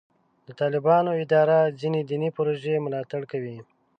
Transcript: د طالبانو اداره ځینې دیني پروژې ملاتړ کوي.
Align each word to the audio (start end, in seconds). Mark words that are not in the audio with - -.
د 0.47 0.49
طالبانو 0.61 1.11
اداره 1.23 1.59
ځینې 1.79 1.99
دیني 2.09 2.29
پروژې 2.37 2.83
ملاتړ 2.85 3.21
کوي. 3.31 3.57